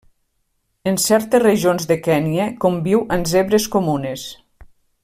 En 0.91 0.97
certes 1.03 1.43
regions 1.43 1.85
de 1.91 1.99
Kenya 2.09 2.49
conviu 2.67 3.05
amb 3.19 3.31
zebres 3.35 3.71
comunes. 3.77 4.27